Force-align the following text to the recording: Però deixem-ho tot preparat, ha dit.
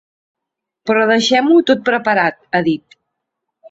Però 0.91 1.03
deixem-ho 1.13 1.61
tot 1.71 1.87
preparat, 1.93 2.43
ha 2.61 2.67
dit. 2.73 3.03